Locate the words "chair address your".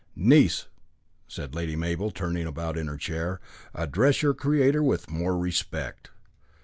2.97-4.33